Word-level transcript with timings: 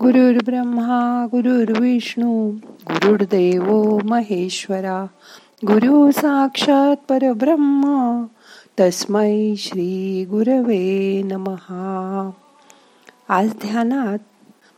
गुरुर् 0.00 0.44
ब्रह्मा 0.44 1.26
गुरुर्विष्णू 1.30 2.50
गुरुर्देव 2.86 3.98
महेश्वरा 4.04 5.06
गुरु 5.66 6.10
साक्षात 6.10 6.96
परब्रह्म 7.08 8.24
तस्मै 8.80 9.54
श्री 9.58 10.24
गुरवे 10.24 11.22
नमहा. 11.22 12.30
आज 13.28 13.50
ध्यानात 13.52 14.18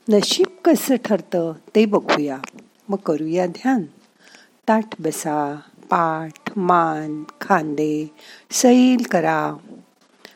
नशीब 0.08 0.46
कसं 0.64 0.96
ठरतं 1.04 1.52
ते 1.74 1.86
बघूया. 1.86 2.38
मग 2.88 2.96
करूया 2.96 3.46
ध्यान. 3.46 3.82
ताठ 4.68 5.00
बसा 5.00 5.60
पाठ 5.90 6.58
मान 6.58 7.22
खांदे 7.40 8.10
सैल 8.50 9.02
करा. 9.10 9.54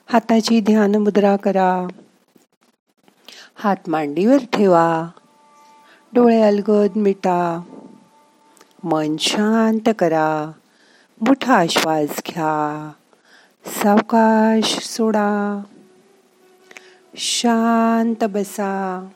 हाताची 0.07 0.61
ध्यान 0.61 0.95
मुद्रा 0.95 1.37
करा. 1.37 1.87
हात 3.65 3.89
मांडीवर 3.89 4.37
ठेवा. 4.53 5.09
डोळे 6.13 6.43
अलगद 6.43 6.97
मिटा. 6.97 7.63
मन 8.85 9.17
शांत 9.17 9.89
करा. 9.99 10.53
मोठा 11.21 11.65
श्वास 11.71 12.23
घ्या. 12.27 12.91
सावकाश 13.67 14.79
सोडा. 14.79 15.63
शांत 17.17 18.25
बसा. 18.25 19.09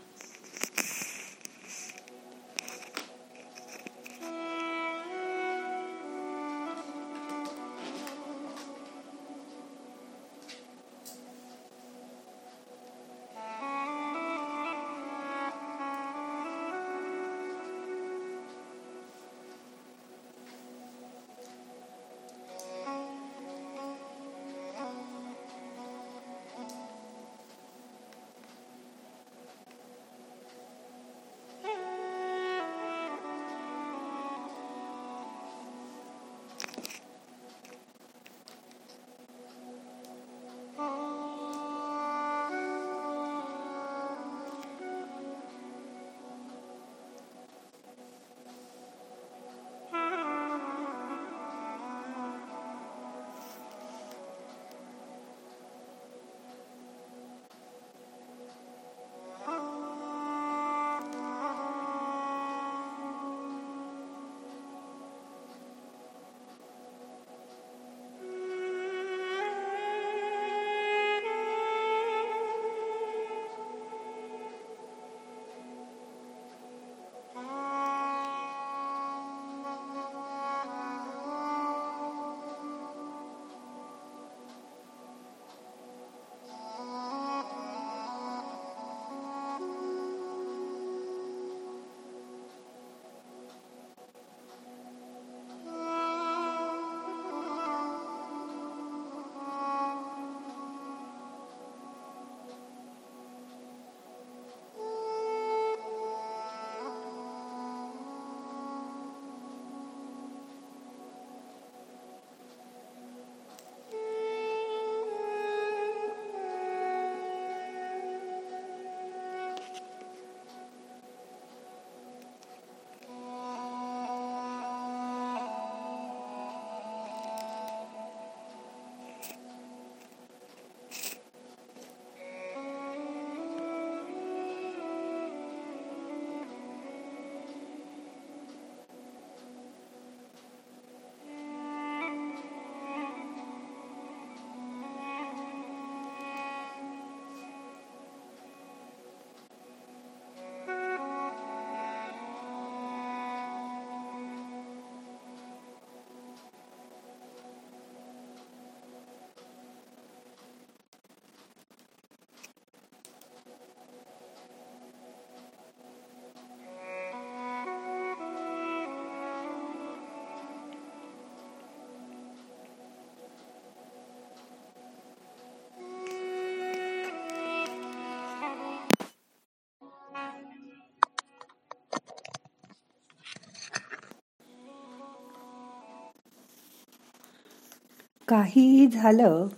काहीही 188.29 188.87
झालं 188.87 189.49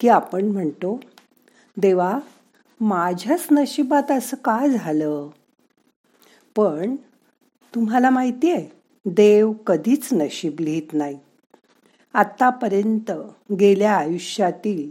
की 0.00 0.08
आपण 0.08 0.44
म्हणतो 0.44 1.00
देवा 1.76 2.18
माझ्याच 2.80 3.46
नशिबात 3.50 4.10
असं 4.10 4.36
का 4.36 4.66
झालं? 4.66 5.28
पण 6.56 6.96
तुम्हाला 7.74 8.10
माहिती 8.10 8.50
आहे 8.50 8.66
देव 9.06 9.52
कधीच 9.52 10.08
नशीब 10.12 10.60
लिहित 10.60 10.92
नाही. 10.92 11.18
आत्तापर्यंत 12.14 13.10
गेल्या 13.58 13.92
आयुष्यातील 13.96 14.90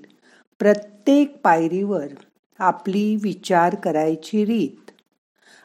प्रत्येक 0.60 1.42
पायरीवर 1.44 2.08
आपली 2.60 3.16
विचार 3.16 3.76
करायची 3.76 4.46
रीत 4.46 4.92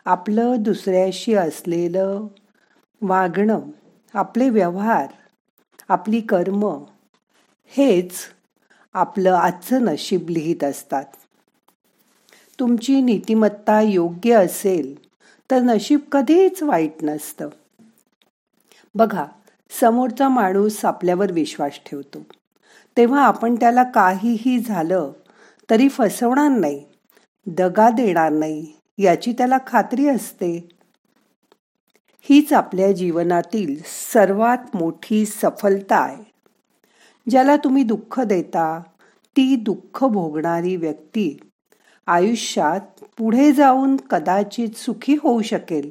आपलं 0.04 0.54
दुसऱ्याशी 0.58 1.34
असलेलं 1.34 2.26
वागणं 3.02 3.60
आपले 4.14 4.48
व्यवहार 4.50 5.06
आपली 5.88 6.20
कर्म 6.20 6.84
हेच 7.72 8.12
आपलं 8.92 9.34
आजचं 9.34 9.84
नशीब 9.84 10.28
लिहित 10.28 10.64
असतात. 10.64 11.04
तुमची 12.60 13.00
नीतिमत्ता 13.00 13.80
योग्य 13.80 14.34
असेल 14.34 15.06
तर 15.50 15.58
नशीब 15.58 16.00
कधीच 16.12 16.62
वाईट 16.62 16.92
नसतं. 17.02 17.48
बघा 18.94 19.26
समोरचा 19.80 20.28
माणूस 20.28 20.84
आपल्यावर 20.84 21.32
विश्वास 21.32 21.80
ठेवतो. 21.86 22.26
तेव्हा 22.96 23.24
आपण 23.24 23.54
त्याला 23.54 23.82
काहीही 23.82 24.58
झालं 24.58 25.12
तरी 25.70 25.88
फसवणार 25.88 26.48
नाही 26.48 26.84
दगा 27.46 27.90
देणार 27.90 28.32
नाही 28.32 28.72
याची 28.98 29.32
त्याला 29.32 29.58
खात्री 29.66 30.08
असते. 30.08 30.68
हीच 32.20 32.52
आपल्या 32.52 32.92
जीवनातील 32.92 33.82
सर्वात 34.12 34.76
मोठी 34.76 35.26
सफलता 35.26 35.96
आहे. 35.96 36.29
ज्याला 37.28 37.56
तुम्ही 37.56 37.82
दुःख 37.82 38.20
देता 38.20 38.82
ती 39.36 39.56
दुःख 39.56 40.04
भोगणारी 40.04 40.76
व्यक्ती 40.76 41.40
आयुष्यात 42.06 43.04
पुढे 43.18 43.52
जाऊन 43.52 43.96
कदाचित 43.96 44.68
सुखी 44.76 45.14
होऊ 45.14 45.42
शकेल. 45.42 45.90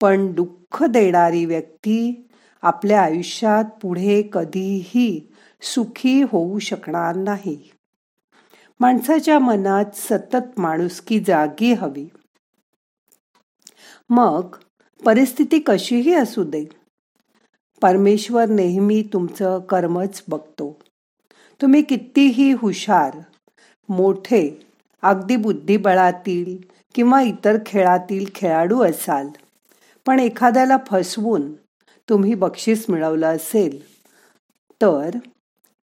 पण 0.00 0.32
दुःख 0.32 0.82
देणारी 0.82 1.44
व्यक्ती 1.44 2.28
आपल्या 2.62 3.02
आयुष्यात 3.02 3.64
पुढे 3.64 4.22
कधीही 4.32 5.32
सुखी 5.62 6.22
होऊ 6.22 6.58
शकणार 6.58 7.16
नाही. 7.16 7.70
माणसाच्या 8.80 9.38
मनात 9.38 9.84
सतत 9.94 10.60
माणुसकी 10.60 11.20
जागी 11.20 11.72
हवी. 11.72 12.08
मग 14.10 14.56
परिस्थिती 15.04 15.58
कशीही 15.58 16.14
असू 16.14 16.44
दे 16.44 16.81
परमेश्वर 17.82 18.48
नेहमी 18.48 19.02
तुमचं 19.12 19.58
कर्मच 19.60 20.22
बघतो. 20.28 20.78
तुम्ही 21.62 21.82
कितीही 21.82 22.52
हुशार 22.52 23.18
मोठे 23.88 24.48
अगदी 25.02 25.36
बुद्धिबळातील 25.36 26.56
किंवा 26.94 27.20
इतर 27.22 27.56
खेळातील 27.66 28.24
खेळाडू 28.34 28.82
असाल 28.82 29.28
पण 30.06 30.20
एखाद्याला 30.20 30.76
फसवून 30.86 31.52
तुम्ही 32.08 32.34
बक्षीस 32.34 32.84
मिळवलं 32.88 33.26
असेल 33.26 33.78
तर 34.82 35.10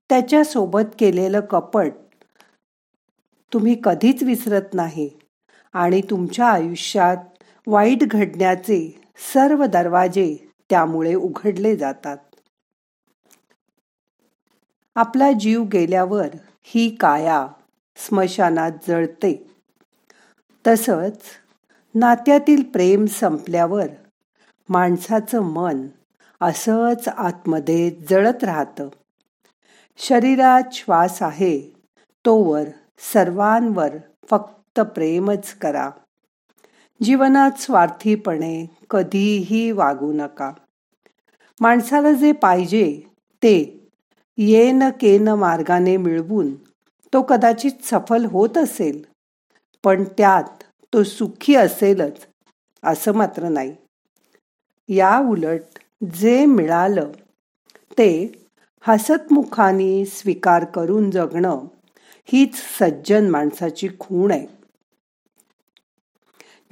त्याच्यासोबत 0.09 0.95
केलेलं 0.99 1.39
कपट 1.39 1.91
तुम्ही 3.53 3.75
कधीच 3.83 4.23
विसरत 4.23 4.73
नाही 4.73 5.09
आणि 5.73 6.01
तुमच्या 6.09 6.45
आयुष्यात 6.45 7.17
वाईट 7.67 8.03
घडण्याचे 8.03 9.01
सर्व 9.33 9.65
दरवाजे 9.65 10.44
त्यामुळे 10.69 11.13
उघडले 11.13 11.75
जातात. 11.75 12.17
आपला 14.95 15.31
जीव 15.31 15.63
गेल्यावर 15.63 16.27
ही 16.63 16.95
काया 16.95 17.47
स्मशानात 17.97 18.71
जळते. 18.87 19.51
तसंच 20.67 21.21
नात्यातील 21.95 22.63
प्रेम 22.63 23.05
संपल्यावर 23.05 23.85
माणसाचं 24.69 25.39
मन 25.39 25.87
असंच 26.41 27.07
आतमध्ये 27.07 27.91
जळत 28.09 28.43
राहतं. 28.43 28.89
शरीरात 29.97 30.63
श्वास 30.73 31.21
आहे 31.21 31.73
तोवर 32.25 32.63
सर्वांवर 33.13 33.89
फक्त 34.29 34.79
प्रेमच 34.79 35.53
करा. 35.53 35.89
जीवनात 37.03 37.51
स्वार्थीपणे 37.59 38.65
कधीही 38.89 39.71
वागू 39.71 40.11
नका. 40.13 40.51
माणसाला 41.61 42.11
जे 42.11 42.31
पाहिजे 42.31 43.01
ते 43.43 43.83
येन 44.37 44.89
केन 44.89 45.27
मार्गाने 45.29 45.97
मिळवून 45.97 46.53
तो 47.13 47.21
कदाचित 47.21 47.83
सफल 47.83 48.25
होत 48.25 48.57
असेल 48.57 49.01
पण 49.83 50.03
त्यात 50.03 50.63
तो 50.93 51.03
सुखी 51.03 51.55
असेलच 51.55 52.25
असं 52.83 53.13
मात्र 53.13 53.47
नाही. 53.49 53.75
या 54.89 55.17
उलट 55.19 55.79
जे 56.13 56.45
मिळालं 56.45 57.11
ते 57.97 58.31
हसतमुखाने 58.81 60.05
स्वीकार 60.05 60.65
करून 60.65 61.11
जगणं 61.11 61.65
हीच 62.25 62.55
सज्जन 62.79 63.29
माणसाची 63.29 63.87
खूण 63.99 64.31
आहे. 64.31 64.47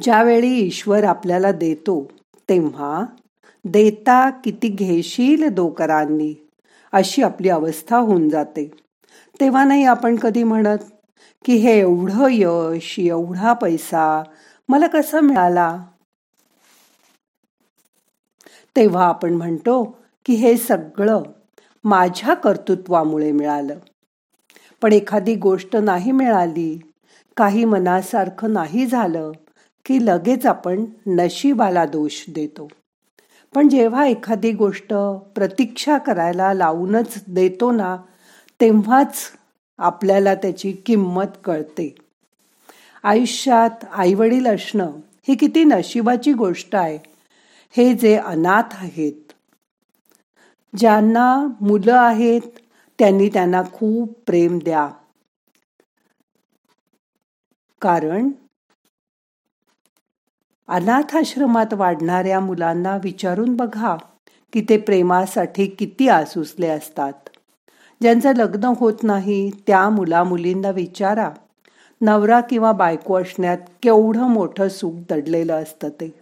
ज्यावेळी 0.01 0.57
ईश्वर 0.59 1.03
आपल्याला 1.03 1.51
देतो 1.51 2.11
तेव्हा 2.49 3.05
देता 3.65 4.29
किती 4.29 4.67
घेशील 4.67 5.47
दोकरांनी 5.47 6.33
अशी 6.91 7.23
आपली 7.23 7.49
अवस्था 7.49 7.97
होऊन 7.97 8.29
जाते. 8.29 8.71
तेव्हा 9.39 9.63
नाही 9.63 9.83
आपण 9.83 10.15
कधी 10.15 10.43
म्हणत 10.43 10.77
की 11.45 11.53
हे 11.53 11.79
एवढं 11.79 12.27
यश 12.31 12.99
एवढा 12.99 13.53
पैसा 13.53 14.23
मला 14.69 14.87
कसा 14.87 15.19
मिळाला? 15.19 15.77
तेव्हा 18.75 19.07
आपण 19.07 19.33
म्हणतो 19.33 19.97
की 20.25 20.33
हे 20.33 20.57
सगळं 20.57 21.23
माझ्या 21.83 22.33
कर्तृत्वामुळे 22.33 23.31
मिळालं. 23.31 23.77
पण 24.81 24.93
एखादी 24.93 25.35
गोष्ट 25.35 25.75
नाही 25.75 26.11
मिळाली 26.11 26.79
काही 27.37 27.65
मनासारखं 27.65 28.53
नाही 28.53 28.85
झालं 28.85 29.31
की 29.85 30.05
लगेच 30.05 30.45
आपण 30.45 30.85
नशिबाला 31.07 31.85
दोष 31.85 32.25
देतो. 32.29 32.67
पण 33.55 33.69
जेव्हा 33.69 34.05
एखादी 34.05 34.51
गोष्ट 34.51 34.93
प्रतीक्षा 35.35 35.97
करायला 35.97 36.53
लावूनच 36.53 37.23
देतो 37.27 37.71
ना 37.71 37.97
तेव्हाच 38.61 39.31
आपल्याला 39.77 40.35
त्याची 40.35 40.71
किंमत 40.71 41.37
कळते. 41.43 41.95
आयुष्यात 43.03 43.85
आईवडील 43.91 44.47
असणं 44.47 44.91
ही 45.27 45.35
किती 45.35 45.63
नशिबाची 45.63 46.33
गोष्ट 46.33 46.75
आहे 46.75 46.99
हे 47.77 47.93
जे 47.93 48.15
अनाथ 48.15 48.75
आहेत. 48.75 49.33
ज्यांना 50.77 51.47
मुलं 51.61 51.95
आहेत 51.95 52.41
त्यांनी 52.99 53.29
त्यांना 53.29 53.63
खूप 53.73 54.13
प्रेम 54.25 54.59
द्या. 54.59 54.89
कारण 57.81 58.29
अनाथाश्रमात 60.67 61.73
वाढणाऱ्या 61.73 62.39
मुलांना 62.39 62.97
विचारून 63.03 63.55
बघा 63.55 63.95
की 64.53 64.65
ते 64.69 64.77
प्रेमासाठी 64.77 65.65
किती 65.65 66.07
आसुसले 66.07 66.67
असतात. 66.67 67.13
ज्यांचं 68.01 68.35
लग्न 68.35 68.73
होत 68.79 69.03
नाही 69.03 69.51
त्या 69.67 69.89
मुला 69.89 70.23
मुलींना 70.23 70.69
विचारा. 70.69 71.29
नवरा 72.01 72.41
किंवा 72.41 72.71
बायको 72.71 73.21
असण्यात 73.21 73.57
केवढं 73.83 74.27
मोठं 74.27 74.69
सुख 74.69 74.93
दडलेलं 75.09 75.53
असतं 75.53 75.89
ते. 75.89 76.13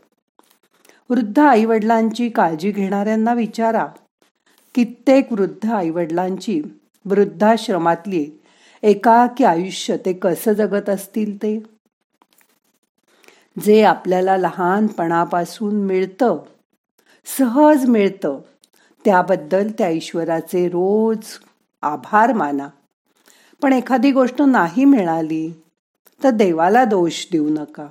वृद्ध 1.10 1.40
आईवडिलांची 1.40 2.30
काळजी 2.30 2.72
घेणाऱ्यांना 2.72 3.34
विचारा. 3.34 3.88
कित्येक 4.76 5.34
वृद्ध 5.34 5.72
आईवडिलांची 5.72 6.62
वृद्धाश्रमातली 7.06 8.26
एकाकी 8.84 9.44
आयुष्य 9.44 9.98
ते 9.98 10.14
कसं 10.14 10.54
जगत 10.54 10.90
असतील 10.90 11.38
ते? 11.38 11.64
जे 13.60 13.84
आपल्याला 13.84 14.38
लहानपणापासून 14.38 15.76
मिळतं 15.76 16.38
सहज 17.38 17.86
मिळतं 17.86 18.40
त्याबद्दल 19.06 19.72
त्या 19.78 19.90
ईश्वराचे 19.90 20.68
रोज 20.68 21.26
आभार 21.82 22.34
माना. 22.34 22.68
पण 23.62 23.74
एखादी 23.74 24.12
गोष्ट 24.12 24.42
नाही 24.42 24.86
मिळाली 24.86 25.64
तर 26.24 26.30
देवाला 26.30 26.86
दोष 26.86 27.26
देऊ 27.32 27.50
नका. 27.50 27.88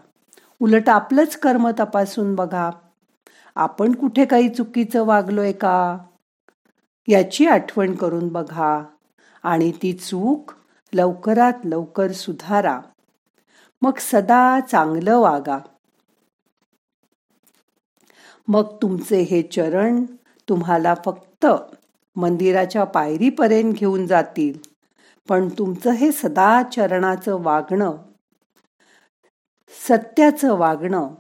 उलट 0.61 0.89
आपलंच 0.89 1.37
कर्म 1.37 1.71
तपासून 1.79 2.35
बघा. 2.35 2.71
आपण 3.55 3.95
कुठे 3.95 4.25
काही 4.25 4.49
चुकीचं 4.49 5.05
वागलोय 5.07 5.52
का? 5.52 5.99
याची 7.09 7.47
आठवण 7.47 7.95
करून 7.95 8.29
बघा 8.29 8.85
आणि 9.43 9.73
ती 9.83 9.93
चूक 9.93 10.52
लवकरात 10.93 11.52
लवकर 11.64 12.12
सुधारा. 12.12 12.81
मग 13.82 13.99
सदा 13.99 14.60
चांगलं 14.60 15.18
वागा. 15.18 15.58
मग 18.49 18.76
तुमचे 18.82 19.20
हे 19.20 19.42
चरण 19.42 20.04
तुम्हाला 20.49 20.94
फक्त 21.04 21.46
मंदिराच्या 22.16 22.84
पायरीपर्यंत 22.84 23.72
घेऊन 23.72 24.06
जातील. 24.06 24.58
पण 25.28 25.49
तुमचं 25.49 25.90
हे 25.90 26.12
सदा 26.12 26.62
चरणाचं 26.62 27.42
वागणं 27.42 27.96
सत्याचं 29.88 30.54
वागणं 30.54 31.14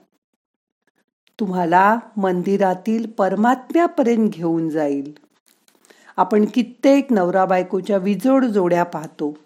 तुम्हाला 1.40 1.98
मंदिरातील 2.16 3.10
परमात्म्यापर्यंत 3.10 4.30
घेऊन 4.30 4.68
जाईल. 4.68 5.18
आपण 6.16 6.44
कित्येक 6.54 7.12
नवरा 7.12 7.44
बायकोच्या 7.44 7.96
विजोड 7.96 8.44
जोड्या 8.44 8.84
पाहतो. 8.84 9.38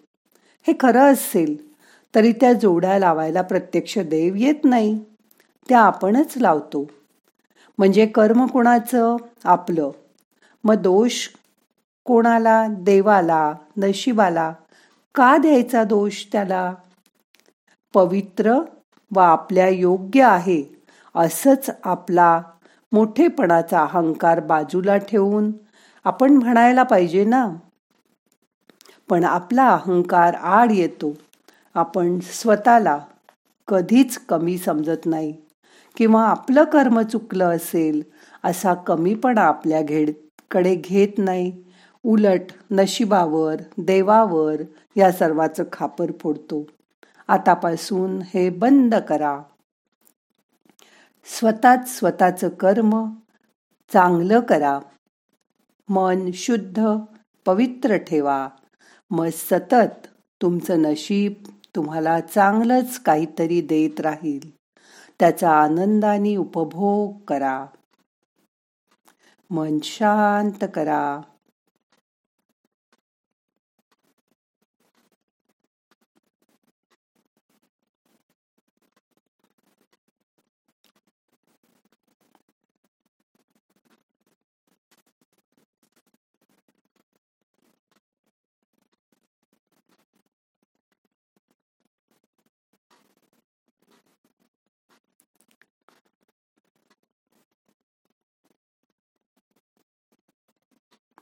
हे 0.67 0.73
खरं 0.79 1.13
असेल. 1.13 1.74
तरी 2.15 2.31
त्या 2.31 2.53
जोड्या 2.53 2.99
लावायला 2.99 3.41
प्रत्यक्ष 3.41 3.97
देव 3.99 4.35
येत 4.35 4.55
नाही. 4.63 4.99
त्या 5.69 5.79
आपणच 5.79 6.33
लावतो. 6.37 6.87
म्हणजे 7.77 8.05
कर्म 8.05 8.45
कोणाचं? 8.45 9.15
आपलं. 9.43 9.91
मग 10.63 10.75
दोष 10.75 11.29
कोणाला? 12.05 12.67
देवाला? 12.69 13.53
नशिबाला? 13.77 14.53
का 15.15 15.37
द्यायचा 15.37 15.83
दोष 15.83 16.25
त्याला? 16.31 16.73
पवित्र 17.93 18.59
व 19.15 19.19
आपल्या 19.19 19.69
योग्य 19.69 20.23
आहे. 20.23 20.63
असंच 21.15 21.69
आपला 21.83 22.41
मोठेपणाचा 22.91 23.81
अहंकार 23.81 24.39
बाजूला 24.39 24.97
ठेवून 24.97 25.51
आपण 26.03 26.33
म्हणायला 26.33 26.83
पाहिजे 26.83 27.25
ना? 27.25 27.49
पण 29.09 29.23
आपला 29.23 29.69
अहंकार 29.69 30.33
आड 30.33 30.71
येतो. 30.71 31.13
आपण 31.75 32.19
स्वतःला 32.19 32.99
कधीच 33.67 34.17
कमी 34.17 34.57
समजत 34.57 35.05
नाही. 35.05 35.37
किंवा 35.97 36.27
आपलं 36.29 36.63
कर्म 36.63 37.01
चुकलं 37.01 37.55
असेल 37.55 38.03
असा 38.43 38.73
कमीपणा 38.73 39.41
आपल्या 39.41 39.81
घेडकडे 39.81 40.75
घेत 40.75 41.07
नाही. 41.17 41.63
उलट 42.03 42.41
नशिबावर 42.71 43.55
देवावर 43.77 44.61
या 44.95 45.11
सर्वाचं 45.11 45.63
खापर 45.73 46.11
फोडतो. 46.19 46.67
आतापासून 47.27 48.21
हे 48.33 48.49
बंद 48.49 48.95
करा. 48.95 49.41
स्वतःच 51.25 51.99
स्वतःचं 51.99 52.49
कर्म 52.49 53.05
चांगलं 53.93 54.39
करा. 54.39 54.79
मन 55.89 56.31
शुद्ध 56.33 56.87
पवित्र 57.45 57.95
ठेवा. 57.97 58.49
मग 59.11 59.27
सतत 59.33 60.07
तुमचं 60.41 60.81
नशीब 60.81 61.33
तुम्हाला 61.75 62.19
चांगलंच 62.19 62.99
काहीतरी 62.99 63.61
देत 63.61 63.99
राहील. 63.99 64.55
त्याचा 65.19 65.51
आनंदाने 65.51 66.35
उपभोग 66.35 67.17
करा. 67.27 67.65
मन 69.49 69.77
शांत 69.83 70.65
करा. 70.73 71.21